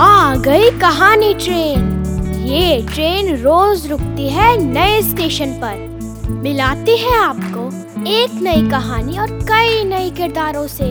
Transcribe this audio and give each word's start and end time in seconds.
आ 0.00 0.36
गई 0.36 0.70
कहानी 0.70 1.34
ट्रेन। 1.34 2.04
ये 2.46 2.86
ट्रेन 2.94 3.36
रोज 3.36 3.86
रुकती 3.86 4.28
है 4.28 4.56
नए 4.56 5.02
स्टेशन 5.02 5.52
पर। 5.52 5.94
मिलाती 6.30 6.96
है 6.96 7.18
आपको 7.18 7.66
एक 8.06 8.42
नई 8.42 8.70
कहानी 8.70 9.18
और 9.18 9.30
कई 9.30 9.84
नए 9.84 10.10
किरदारों 10.10 10.66
से। 10.66 10.88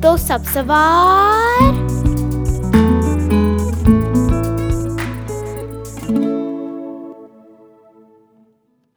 तो 0.00 0.16
सब 0.16 0.42
सवार। 0.44 1.86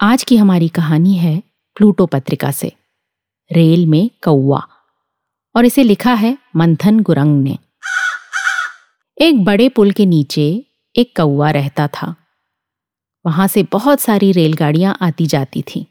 आज 0.02 0.24
की 0.24 0.38
हमारी 0.38 0.68
कहानी 0.68 1.14
है 1.14 1.44
प्लूटो 1.76 2.06
पत्रिका 2.06 2.52
से। 2.52 2.72
रेल 3.52 3.86
में 3.86 4.10
कौआ 4.24 4.62
और 5.56 5.66
इसे 5.66 5.84
लिखा 5.84 6.14
है 6.14 6.38
मंथन 6.56 7.00
गुरंग 7.00 7.44
ने। 7.44 7.58
एक 9.22 9.44
बड़े 9.44 9.70
पुल 9.70 9.92
के 9.92 10.06
नीचे 10.06 10.66
एक 10.96 11.18
कौआ 11.18 11.52
रहता 11.52 11.88
था। 11.88 12.16
वहाँ 13.26 13.48
से 13.48 13.64
बहुत 13.64 14.00
सारी 14.00 14.32
रेलगाड़ियाँ 14.32 14.98
आती 15.02 15.26
जाती 15.26 15.62
थीं। 15.62 15.86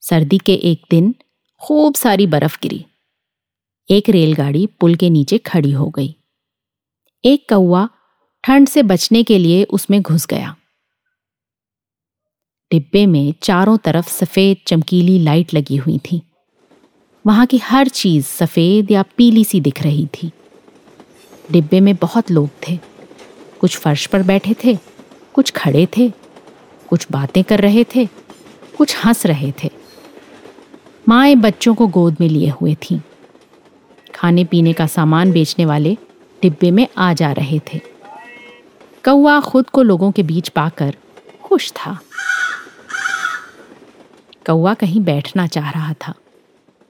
सर्दी 0.00 0.38
के 0.38 0.54
एक 0.54 0.82
दिन 0.90 1.14
खूब 1.60 1.94
सारी 1.94 2.26
बर्फ़ 2.26 2.58
गिरी। 2.62 2.86
एक 3.90 4.08
रेलगाड़ी 4.08 4.66
पुल 4.66 4.94
के 4.94 5.10
नीचे 5.10 5.38
खड़ी 5.38 5.72
हो 5.72 5.90
गई। 5.90 6.16
एक 7.24 7.48
कौआ 7.48 7.88
ठंड 8.44 8.68
से 8.68 8.82
बचने 8.82 9.22
के 9.22 9.38
लिए 9.38 9.64
उसमें 9.64 10.02
घुस 10.02 10.26
गया। 10.26 10.56
डिब्बे 12.70 13.06
में 13.06 13.34
चारों 13.42 13.78
तरफ़ 13.78 14.08
सफ़ेद 14.08 14.56
चमकीली 14.66 15.18
लाइट 15.18 15.54
लगी 15.54 15.76
हुई 15.76 15.98
थी। 15.98 16.22
वहाँ 17.26 17.46
की 17.46 17.58
हर 17.58 17.88
चीज़ 17.88 18.24
सफ़ेद 18.24 18.90
या 18.90 19.04
पीली 19.16 19.44
सी 19.44 19.60
दिख 19.60 19.82
रही 19.82 20.06
थी। 20.06 20.32
डिब्बे 21.50 21.80
में 21.80 21.96
बहुत 21.96 22.30
लोग 22.30 22.50
थे। 22.68 22.78
कुछ 23.60 23.76
फर्श 23.76 24.06
पर 24.06 24.22
बैठे 24.22 24.54
थे, 24.64 24.78
कुछ 25.32 25.50
खड़े 25.50 25.88
थे, 25.98 26.12
कुछ 26.88 27.06
बातें 27.10 27.44
कर 27.44 27.60
रहे 27.60 27.84
थे, 27.84 28.06
कुछ 28.78 28.96
हंस 29.04 29.26
रहे 29.26 29.52
थे। 29.64 29.70
माए 31.08 31.34
बच्चों 31.34 31.74
को 31.74 31.86
गोद 31.86 32.16
में 32.20 32.28
लिए 32.28 32.48
हुए 32.48 32.74
थीं। 32.74 33.00
खाने 34.14 34.44
पीने 34.44 34.72
का 34.72 34.86
सामान 34.86 35.32
बेचने 35.32 35.64
वाले 35.64 35.96
डिब्बे 36.42 36.70
में 36.70 36.88
आ 36.98 37.12
जा 37.12 37.32
रहे 37.32 37.58
थे। 37.58 37.80
कौआ 39.04 39.40
खुद 39.40 39.70
को 39.70 39.82
लोगों 39.82 40.12
के 40.12 40.22
बीच 40.22 40.48
पाकर 40.48 40.96
खुश 41.42 41.72
था। 41.72 42.00
कौआ 44.46 44.74
कहीं 44.74 45.00
बैठना 45.00 45.46
चाह 45.46 45.70
रहा 45.70 45.94
था। 45.94 46.14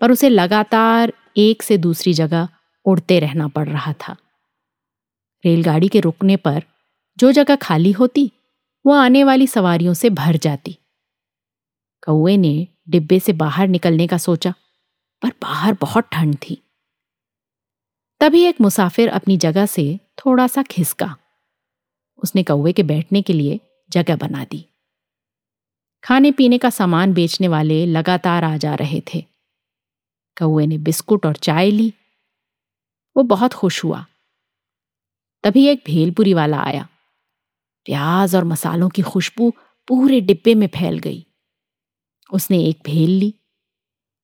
पर 0.04 0.12
उसे 0.12 0.28
लगातार 0.28 1.12
एक 1.36 1.62
से 1.62 1.78
दूसरी 1.78 2.14
जगह 2.14 2.48
उड़ते 2.84 3.20
रहना 3.20 3.48
पड़ 3.48 3.68
रहा 3.68 3.92
था। 3.92 4.16
रेलगाड़ी 5.44 5.88
के 5.88 6.00
रुकने 6.00 6.36
पर 6.36 6.62
जो 7.18 7.32
जगह 7.32 7.56
खाली 7.56 7.92
होती 7.92 8.32
वो 8.86 8.92
आने 8.92 9.24
वाली 9.24 9.46
सवारियों 9.46 9.94
से 9.94 10.10
भर 10.10 10.36
जाती। 10.36 10.78
कौए 12.06 12.36
ने 12.36 12.68
डिब्बे 12.88 13.20
से 13.20 13.32
बाहर 13.32 13.68
निकलने 13.68 14.06
का 14.06 14.18
सोचा, 14.18 14.54
पर 15.22 15.28
बाहर 15.42 15.76
बहुत 15.80 16.04
ठंड 16.12 16.36
थी। 16.36 16.62
तभी 18.20 18.42
एक 18.42 18.60
मुसाफिर 18.60 19.08
अपनी 19.08 19.36
जगह 19.36 19.66
से 19.66 20.00
थोड़ा 20.18 20.46
सा 20.46 20.62
खिसका। 20.62 21.16
उसने 22.18 22.42
कौए 22.42 22.72
के 22.72 22.82
बैठने 22.82 23.22
के 23.22 23.32
लिए 23.32 23.60
जगह 23.90 24.16
बना 24.16 24.44
दी। 24.44 24.66
खाने 26.04 26.32
पीने 26.32 26.58
का 26.58 26.70
सामान 26.70 27.14
बेचने 27.14 27.48
वाले 27.48 27.86
लगातार 27.86 28.44
आ 28.44 28.56
जा 28.56 28.74
रहे 28.74 29.02
थे। 29.14 29.33
कौए 30.38 30.66
ने 30.66 30.78
बिस्कुट 30.78 31.26
और 31.26 31.36
चाय 31.36 31.70
ली। 31.70 31.94
वो 33.16 33.22
बहुत 33.22 33.52
खुश 33.52 33.84
हुआ। 33.84 34.06
तभी 35.44 35.66
एक 35.66 35.82
भेलपुरी 35.86 36.34
वाला 36.34 36.60
आया। 36.62 36.88
प्याज 37.84 38.36
और 38.36 38.44
मसालों 38.44 38.88
की 38.88 39.02
खुशबू 39.02 39.50
पूरे 39.88 40.20
डिब्बे 40.20 40.54
में 40.54 40.66
फैल 40.66 40.98
गई। 40.98 41.26
उसने 42.32 42.64
एक 42.64 42.78
भेल 42.84 43.10
ली। 43.10 43.34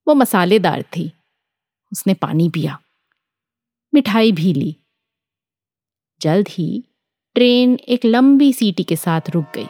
वो 0.08 0.14
मसालेदार 0.14 0.82
थी। 0.82 1.12
उसने 1.92 2.14
पानी 2.14 2.48
पिया। 2.48 2.80
मिठाई 3.94 4.32
भी 4.32 4.54
ली। 4.54 4.76
जल्द 6.20 6.48
ही 6.48 6.84
ट्रेन 7.34 7.78
एक 7.88 8.04
लंबी 8.04 8.52
सीटी 8.52 8.84
के 8.84 8.96
साथ 8.96 9.20
रुक 9.30 9.46
गई। 9.54 9.66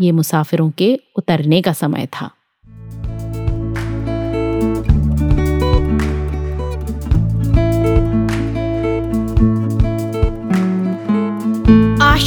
ये 0.00 0.12
मुसाफिरों 0.12 0.70
के 0.70 1.00
उतरने 1.16 1.62
का 1.62 1.72
समय 1.72 2.06
था। 2.06 2.30